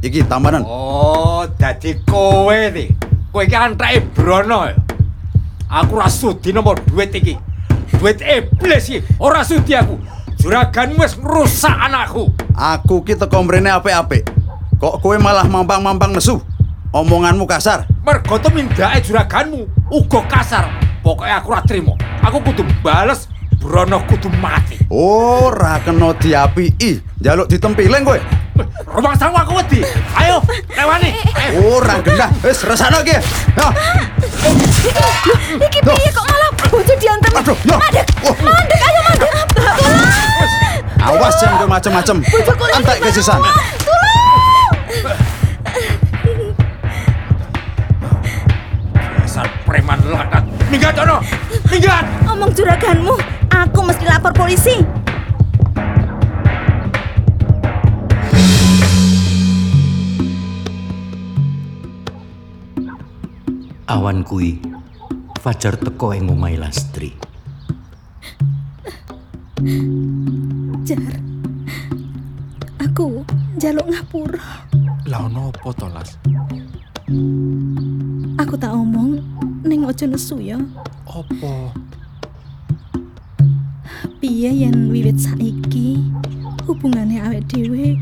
[0.01, 0.63] Iki tamanan.
[0.63, 2.95] Oh, dadi kowe iki.
[3.35, 4.79] Kowe iki antake Brono ya.
[5.69, 7.35] Aku ora sudi nomor duit iki.
[7.99, 9.03] Duit iblis iki.
[9.19, 9.99] Ora sudi aku.
[10.39, 12.31] Juraganmu wis ngrusak anakku.
[12.55, 14.29] Aku ki teko mrene apik-apik.
[14.79, 16.39] Kok kowe malah mampang-mampang nesu?
[16.95, 17.89] Omonganmu kasar.
[18.07, 20.69] Mergo temindake juraganmu uga kasar.
[21.03, 21.99] Pokoke aku ora trimo.
[22.23, 24.77] Aku kudu bales Brono kudu mati.
[24.93, 27.14] Ora kena diapiki.
[27.25, 28.21] Njaluk ditempiling kowe.
[28.85, 29.81] Rumah sangu aku wedi.
[30.13, 30.45] Ayo,
[30.77, 31.09] lewani.
[31.33, 31.81] Ayo.
[31.81, 32.29] Ora gendah.
[32.45, 33.17] Wis resakno iki.
[33.57, 33.69] Ya.
[35.57, 37.33] Iki piye kok malah bojo diantem?
[37.33, 37.57] Aduh.
[37.65, 38.05] Mandek.
[38.29, 38.37] Oh.
[38.45, 39.31] Mandek ayo mandek.
[41.01, 42.17] Awas jangan kowe macem-macem.
[42.77, 43.41] Antek kesisan.
[49.17, 50.45] Dasar preman lakat.
[50.69, 51.25] Minggat ono.
[51.73, 52.05] Minggat.
[52.29, 53.17] Omong juraganmu,
[53.49, 55.04] aku mesti lapor polisi.
[64.05, 64.61] Awan kui,
[65.41, 67.09] Fajar teko ing omahe Lastri.
[70.85, 71.17] Jar.
[72.85, 73.25] Aku
[73.57, 74.69] jaluk ngapura.
[75.09, 76.21] Lah ono apa to, Las?
[78.45, 79.25] Aku tak omong
[79.65, 80.61] ning aja nesu ya.
[81.09, 81.73] Apa?
[84.21, 86.05] Piye yen wiwit saiki
[86.69, 87.97] hubungane awake dhewe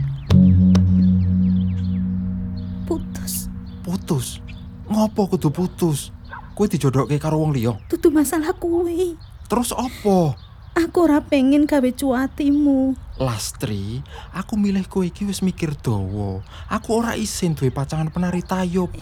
[2.91, 3.47] putus.
[3.87, 4.43] Putus.
[4.92, 6.12] Ngopo kudu putus?
[6.52, 7.72] Kowe dijodohke karo wong liya.
[7.88, 9.16] Dudu masalah kuwi.
[9.48, 10.37] Terus apa?
[10.76, 12.92] Aku ora pengen gawe cuatimu.
[13.16, 14.05] Lastri,
[14.37, 16.44] aku milih kowe iki wis mikir dawa.
[16.68, 18.92] Aku ora isin duwe pacangan penari tayub.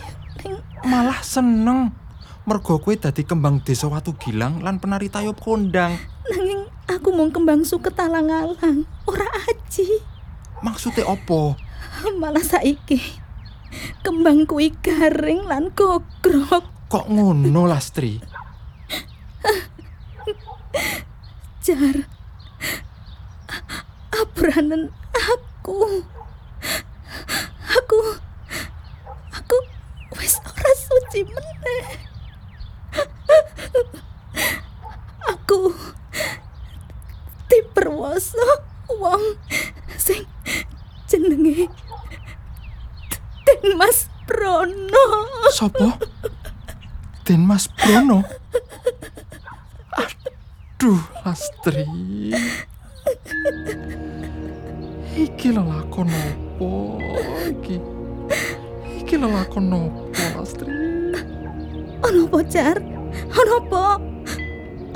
[0.46, 1.90] Ning Malah seneng.
[2.46, 5.98] Mergo kowe dadi kembang desa Watu Gilang lan penari tayub kondang.
[6.30, 9.98] nanging aku mung kembang suket alang-alang, ora aji.
[10.62, 11.58] Maksudnya apa?
[12.22, 13.19] Malah saiki
[14.02, 16.90] kembang kuwi garing lan gogrok.
[16.90, 18.18] Kok ngono, Lastri?
[21.64, 21.96] Jar.
[24.10, 26.02] Abranen aku.
[27.70, 27.98] Aku
[29.30, 29.56] aku
[30.18, 31.86] wis ora suci meneh.
[35.30, 35.70] Aku
[37.46, 38.46] diperwoso
[38.90, 39.38] wong
[43.62, 45.04] Den Mas Brono.
[45.52, 45.92] Sopo?
[47.24, 48.24] Den Mas Brono?
[49.96, 51.84] Aduh, Lastri.
[55.12, 56.96] Iki lelakon opo
[57.52, 57.76] iki?
[59.04, 60.72] Iki lelakon opo, Lastri?
[62.00, 62.80] Ono apa, Jar?
[63.12, 63.84] Ono apa?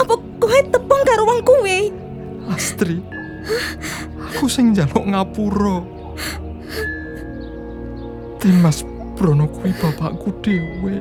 [0.00, 1.92] Apa kowe tepung karo wong kuwi?
[2.48, 3.04] Lastri.
[4.32, 5.84] Aku sing njaluk ngapura.
[8.44, 8.84] Mas
[9.16, 11.00] Brono kuwi bapakku dhewe.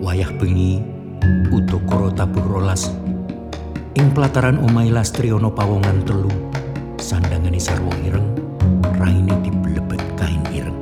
[0.00, 0.80] Wayah bengi
[1.52, 2.92] utukara tabur rolas
[3.96, 6.49] ing pelataran omai Lastriono Pawongan telu
[7.10, 8.30] sandangane sarwa ireng
[9.02, 10.78] raine diblebet kain ireng.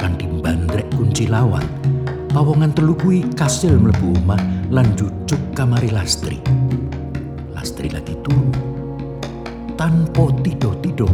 [0.00, 1.68] Kanthi bandrek kunci lawan
[2.32, 4.40] pawongan telu kuwi kasil mlebu omah
[4.72, 6.40] lan jujuk kamari Lastri.
[7.52, 8.48] Lastri lagi turu.
[9.76, 11.12] Tanpa tido-tido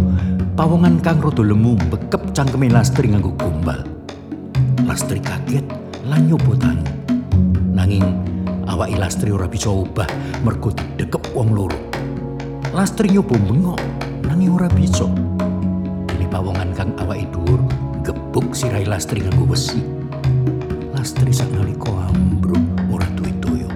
[0.55, 3.83] pawongan kang rada lemu bekep cangkeme Lastri nganggo gombal.
[4.87, 5.67] Lastri kaget
[6.07, 6.71] lan nyoba
[7.75, 8.07] nanging
[8.71, 10.07] awak Lastri ora bisa obah
[10.47, 11.96] mergo didekep wong loro
[12.77, 13.81] Lastri nyoba bengok
[14.29, 15.09] nanging ora bisa.
[16.13, 17.65] Dene pawongan kang awake dhuwur
[18.05, 19.81] gebuk sirai Lastri nganggo besi
[20.93, 22.61] Lastri saknalika ambruk
[22.93, 23.71] ora duwe toya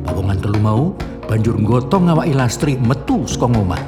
[0.00, 0.96] pawongan telu mau
[1.28, 3.84] banjur nggotong awake Lastri metu saka omah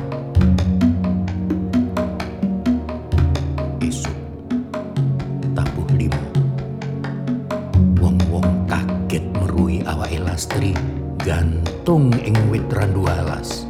[11.75, 13.67] petung ing wit randu alas.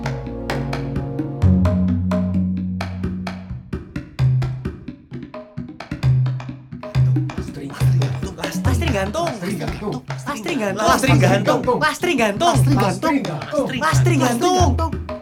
[8.64, 9.28] Lastri gantung.
[9.32, 9.96] Lastri gantung.
[10.04, 10.84] Lastri gantung.
[10.84, 11.60] Lastri gantung.
[11.80, 12.54] Lastri gantung.
[12.76, 13.66] Lastri gantung.
[13.80, 15.13] Lastri gantung.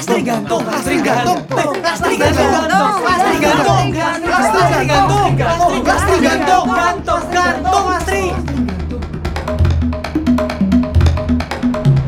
[0.00, 1.44] Astri gantung, Astri gantung,
[1.84, 3.92] Astri gantung, Astri gantung,
[4.32, 5.36] Astri gantung,
[5.92, 8.32] Astri gantung, gantung, gantung, Astri.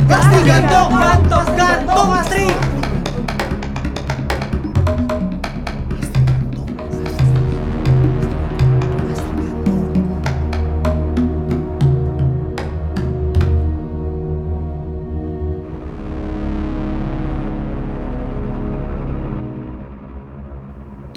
[0.09, 2.62] Astri gantung, gantung, gantung, Astri.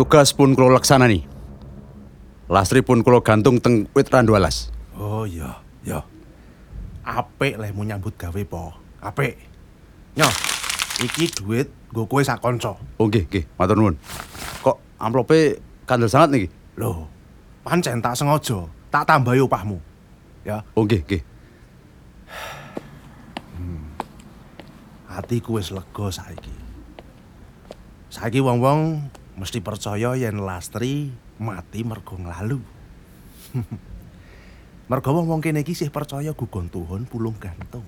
[0.06, 1.26] Tugas pun kula laksanani.
[2.46, 4.70] Lastri pun kula gantung teng wit randu alas.
[4.94, 6.06] Oh iya, iya.
[7.02, 8.70] Apik lemu nyambut gawe po.
[9.02, 9.34] Apik.
[10.14, 10.30] Nyo,
[11.02, 12.78] iki duit nggo kowe sak kanca.
[13.02, 13.98] Oh nggih, nggih, matur nuwun.
[14.62, 15.58] Kok amplope
[15.90, 16.54] kandel sangat niki?
[16.78, 17.10] Loh,
[17.66, 19.82] pancen tak sengaja tak tambahi upahmu.
[20.46, 21.26] Ya, Oh nggih, nggih.
[25.10, 26.54] atiku wis lega saiki.
[28.14, 32.60] Saiki wong-wong mesti percaya yen Lastri mati mergo nglalu.
[34.92, 37.84] mergo wong-wong kene iki sih percaya gugon Tuhan pulung gantung.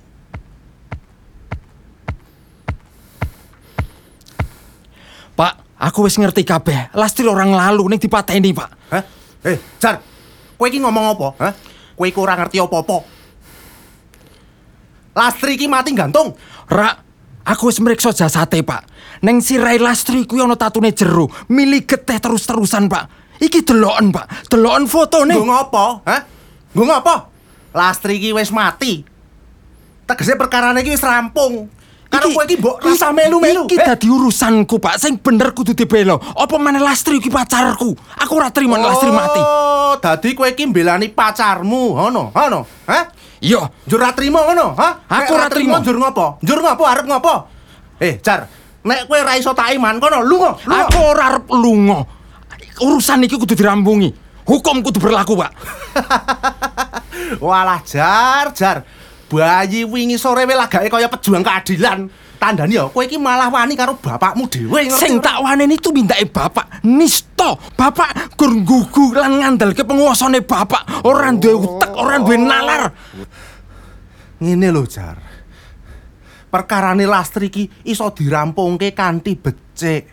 [5.37, 6.89] Pak, aku wis ngerti kabeh.
[6.97, 8.69] Lastri orang lalu ning dipateni, Pak.
[8.89, 9.03] Hah?
[9.45, 10.01] Eh, Jar,
[10.57, 11.27] kowe iki ngomong apa?
[11.37, 11.53] Hah?
[11.93, 12.97] Kowe iku ora ngerti apa-apa.
[15.13, 16.33] Lastri iki mati gantung.
[16.65, 17.06] Rak,
[17.47, 18.83] aku wis mriksa jasate, Pak.
[19.23, 23.03] Neng sirai Lastri kuwi ana tatune jero, mili geteh terus-terusan, Pak.
[23.39, 24.51] Iki deloken, Pak.
[24.51, 25.33] Deloken fotone.
[25.33, 25.85] Nggo ngopo?
[26.03, 26.21] Hah?
[26.75, 27.15] Nggo ngopo?
[27.71, 29.01] Lastri iki wis mati.
[30.03, 31.71] Tegese perkarane iki wis rampung.
[32.07, 33.67] Karo kowe iki mbok rasa melu-melu.
[33.67, 34.95] Iki dadi urusanku, Pak.
[34.95, 36.15] Sing bener kudu dibela.
[36.15, 37.91] Apa maneh Lastri iki pacarku?
[38.23, 39.41] Aku ora trimo nek Lastri mati.
[39.43, 42.59] Oh, dadi kowe iki mbelani pacarmu, ngono, ngono.
[42.87, 43.03] Hah?
[43.43, 43.69] Iya.
[43.85, 45.03] Njur ra trimo ngono, hah?
[45.05, 45.77] Aku ora trimo.
[45.83, 46.25] Njur ngopo?
[46.41, 47.33] Njur ngopo arep ngopo?
[47.99, 48.47] Eh, Jar,
[48.87, 50.87] nek kowe ra iso tak iman kono, lunga, lunga.
[50.87, 51.99] Aku ora arep lunga.
[52.81, 54.13] Urusan iki kudu dirampungi.
[54.47, 55.51] Hukum kudu berlaku, Pak.
[57.43, 58.85] Walah, Jar, Jar.
[59.27, 62.07] Bayi wingi sore wae lagake kaya pejuang keadilan.
[62.37, 66.85] Tandani ya, kowe iki malah wani karo bapakmu dhewe Sing tak waneni itu mindake bapak
[66.85, 72.93] Nisto Bapak gur nggugu lan ngandalke penguasane bapak Ora duwe utek, ora duwe nalar
[74.37, 75.17] Ngene lho, Jar.
[76.53, 80.05] Perkarane Lastri iki iso dirampungke kanthi becik.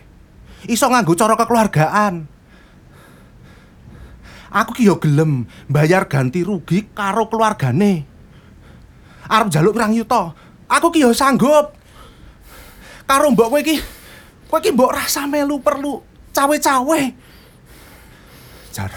[0.65, 2.25] Iso nganggo cara kekeluargaan.
[4.49, 8.14] Aku ki yo gelem bayar ganti rugi karo keluargane.
[9.29, 10.33] Arep njaluk pirang yuta.
[10.69, 11.73] Aku ki yo sanggup.
[13.05, 13.77] Karo mbok kowe iki
[14.49, 16.01] kowe iki mbok rasa melu perlu
[16.33, 16.99] cawe-cawe.
[18.73, 18.91] Jar,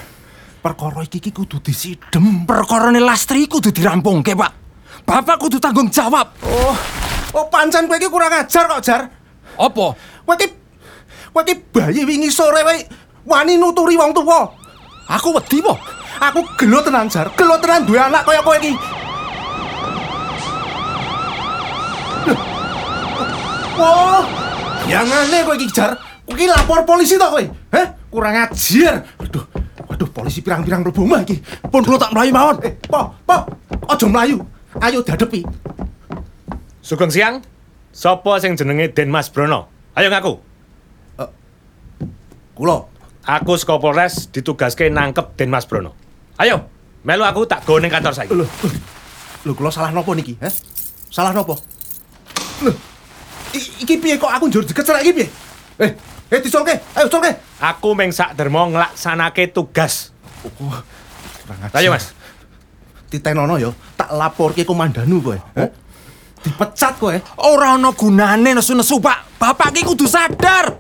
[0.65, 2.49] perkara iki ki kudu disidhem.
[2.49, 4.53] Perkarane Lastri kudu dirampungke pak
[5.09, 6.77] Bapak kudu tanggung jawab Oh,
[7.33, 9.03] oh pancen kowe iki kurang ajar kok, Jar.
[9.57, 9.87] Apa?
[10.25, 10.49] Kowe iki
[11.33, 12.85] kowe iki bayi wingi sore wae
[13.25, 14.53] wani nuturi wong tuwa.
[15.09, 15.73] Aku wedi po
[16.19, 17.31] Aku gelo tenan, Jar.
[17.39, 18.75] Gelo tenan duwe anak kaya kowe iki.
[23.79, 24.27] Wah,
[24.91, 25.95] yang aneh kowe iki, Jar.
[26.27, 27.45] Kowe lapor polisi to kowe?
[27.47, 29.07] Heh, kurang ajar.
[29.23, 29.45] Waduh,
[29.87, 31.39] waduh polisi pirang-pirang mlebu omah iki.
[31.71, 32.59] Pun kula tak mlayu mawon.
[32.67, 33.37] Eh, po, po.
[33.87, 34.43] Aja mlayu.
[34.83, 35.47] Ayo dadepi.
[36.83, 37.39] Sugeng siang.
[37.95, 39.71] Sopo sing jenenge Den Mas Brono?
[39.95, 40.35] Ayo ngaku.
[42.59, 42.99] Kula
[43.29, 45.93] Aku saka Polres ditugaske nangkep Den Mas Brono.
[46.41, 46.65] Ayo,
[47.05, 48.33] melu aku tak go ning kantor saiki.
[48.33, 48.49] Lho,
[49.45, 50.49] lho kula salah nopo niki, ha?
[51.13, 51.61] Salah nopo?
[52.65, 52.73] Lho,
[53.55, 55.29] iki piye kok aku njur dikecelek iki piye?
[55.79, 55.91] Eh,
[56.31, 57.31] eh disolke, ayo solke.
[57.63, 60.11] Aku meng sak dermo nglaksanake tugas.
[61.75, 62.13] Ayo Mas.
[63.09, 65.39] Titenono yo, tak laporke komandanu kowe.
[65.57, 65.65] Ha?
[66.45, 67.17] Dipecat kowe.
[67.49, 69.41] Ora ana gunane nesu-nesu, Pak.
[69.41, 70.77] Bapak ki kudu sadar.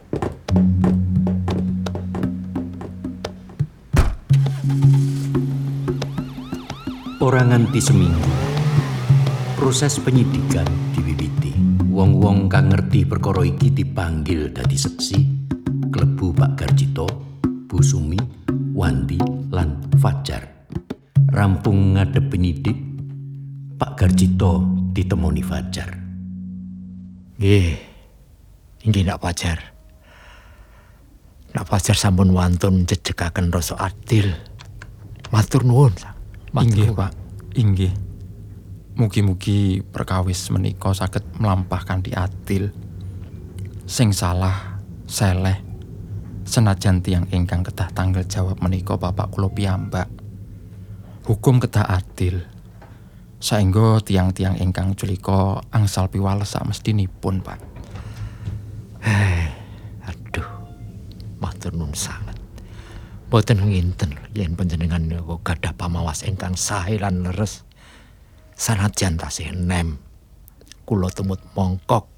[7.18, 8.30] Ora nganti seminggu.
[9.56, 10.68] Proses penyidikan.
[11.98, 15.18] Wong-wong kang ngerti perkara iki dipanggil dadi seksi.
[15.90, 17.10] Klebu Pak Garjito,
[17.42, 18.14] Bu Sumi,
[18.70, 19.18] Wandi,
[19.50, 20.46] lan Fajar.
[21.34, 22.78] Rampung ngadep penyidik,
[23.74, 24.62] Pak Garjito
[24.94, 25.90] ditemoni Fajar.
[27.34, 27.74] Nggih.
[28.86, 29.58] Inggih nak pajar.
[31.50, 34.38] Nak pajar sampun wantun jejegaken rasa adil.
[35.34, 35.98] Matur nuwun.
[36.54, 36.94] Matur Inggih.
[36.94, 37.10] Pak.
[37.58, 37.92] Inggih.
[38.98, 42.74] Mugi-mugi perkawis menika saged melampahkan di adil.
[43.86, 45.62] Sing salah, seleh.
[46.42, 50.10] Senajan tiang ingkang kedah tanggal jawab menika Bapak kula piyambak.
[51.30, 52.42] Hukum kedah adil.
[53.38, 57.62] Saengga tiang-tiang ingkang culika angsal piwales sak mestinipun, Pak.
[60.10, 60.50] Aduh.
[61.38, 62.34] Matur nuwun sanget.
[63.30, 67.67] Boten nginten yen panjenengan gadah pamawas ingkang sae lan leres.
[68.58, 70.02] Sanajan tasih nem.
[70.82, 72.10] Kula tumut mongkok.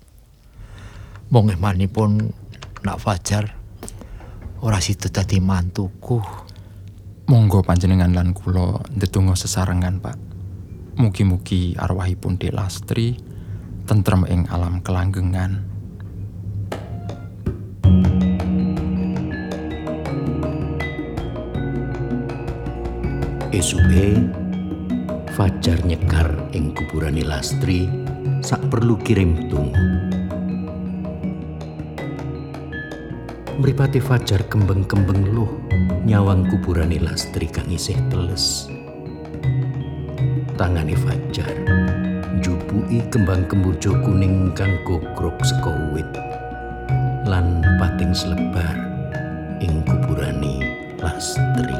[1.28, 2.32] Mong emanipun
[2.80, 3.52] nak fajar
[4.64, 6.16] ora situ dadi mantuku.
[7.28, 10.16] Monggo panjenengan lan kula ndedonga sesarengan, Pak.
[10.96, 13.20] Mugi-mugi arwahipun Dek Lastri
[13.84, 15.60] tentrem ing alam kelanggengan.
[23.52, 24.40] Esuke
[25.30, 27.86] Fajar nyekar ing kuburane Lastri
[28.42, 29.86] sak perlu kirim tunggu.
[33.62, 35.46] Mripate Fajar kembeng-kembeng luh
[36.02, 38.66] nyawang kuburane Lastri kang isih teles.
[40.58, 41.54] Tangane Fajar
[42.42, 46.10] njupuki kembang kemboja kuning kang gogrok saka uwit
[47.30, 48.74] lan pating selebar
[49.62, 50.58] ing kuburane
[50.98, 51.78] Lastri.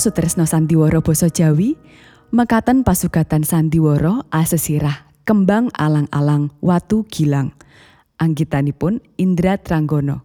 [0.00, 1.76] Para sutresna sandiwara basa Jawi,
[2.32, 7.52] mekaten pasugatan sandiwara asesirah kembang alang-alang watu gilang.
[8.16, 10.24] Anggitanipun Indra Tranggono.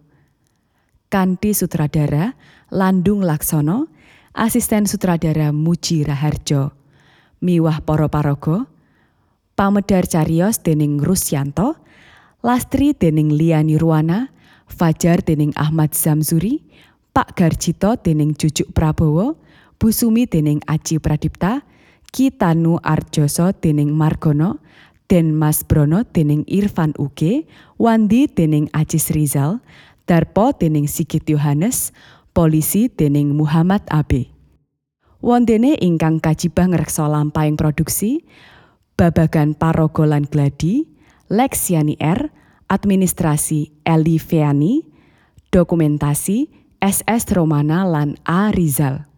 [1.12, 2.32] Kanti sutradara
[2.72, 3.92] Landung Laksono,
[4.32, 6.72] asisten sutradara Muji Raharjo.
[7.44, 8.64] Miwah para paraga,
[9.60, 11.76] pamedar cariyos dening Rusyanto,
[12.40, 14.32] Lastri dening Lia Nirwana,
[14.72, 16.64] Fajar dening Ahmad Zamzuri,
[17.12, 19.36] Pak Garjito dening Jujuk Prabowo,
[19.76, 21.60] Bu Sumi dening Aji Pradipta,
[22.08, 24.64] Kitanu Arjoso dening Margono,
[25.06, 27.46] Den Mas Brono dening Irfan Uge,
[27.78, 29.60] Wandi dening Ajis Rizal,
[30.08, 31.92] Darpo dening Sigit Yohanes,
[32.32, 34.32] Polisi dening Muhammad Abe.
[35.20, 38.24] Wondene ingkang kajibah ngreksa lampahing produksi,
[38.96, 40.88] babagan paraga lan gladi,
[41.28, 42.32] Lexiani R,
[42.70, 44.86] administrasi Eli Feani,
[45.52, 46.48] dokumentasi
[46.80, 49.15] SS Romana lan A Rizal.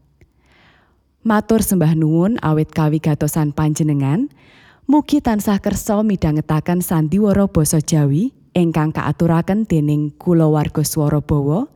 [1.26, 4.30] Matur sembah nuwun awit kawigatosan panjenengan,
[4.86, 11.66] mugi tansah kersa midhangetaken sandiwara basa Jawi ingkang kaaturaken dening kulawarga swara bawa,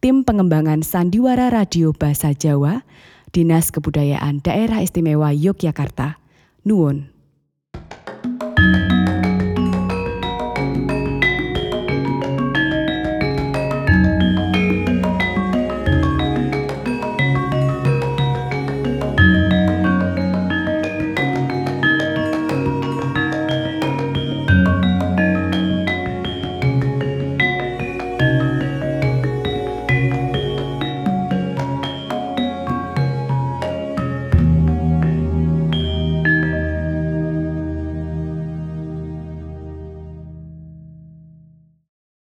[0.00, 2.80] tim pengembangan sandiwara radio basa Jawa,
[3.28, 6.16] Dinas Kebudayaan Daerah Istimewa Yogyakarta.
[6.64, 7.12] Nuwun.